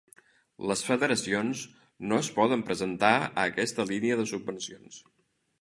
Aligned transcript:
Les 0.71 0.79
federacions 0.85 1.61
no 2.13 2.19
es 2.23 2.31
poden 2.39 2.65
presentar 2.71 3.13
a 3.21 3.31
aquesta 3.53 3.89
línia 3.93 4.21
de 4.23 4.29
subvencions. 4.33 4.99